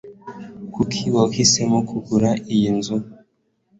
Kuki 0.73 1.03
wahisemo 1.15 1.77
kugura 1.89 2.29
iyi 2.53 2.69
nzu? 2.77 2.95